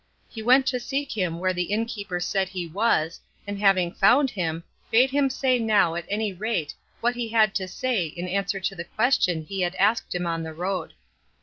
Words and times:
He 0.27 0.41
went 0.41 0.65
to 0.65 0.79
seek 0.79 1.15
him 1.15 1.37
where 1.37 1.53
the 1.53 1.65
innkeeper 1.69 2.19
said 2.19 2.49
he 2.49 2.65
was 2.65 3.19
and 3.45 3.59
having 3.59 3.93
found 3.93 4.31
him, 4.31 4.63
bade 4.89 5.11
him 5.11 5.29
say 5.29 5.59
now 5.59 5.93
at 5.93 6.05
any 6.09 6.33
rate 6.33 6.73
what 7.01 7.13
he 7.15 7.27
had 7.29 7.53
to 7.53 7.67
say 7.67 8.07
in 8.07 8.27
answer 8.27 8.59
to 8.61 8.73
the 8.73 8.83
question 8.83 9.43
he 9.45 9.61
had 9.61 9.75
asked 9.75 10.15
him 10.15 10.25
on 10.25 10.41
the 10.41 10.53
road. 10.53 10.93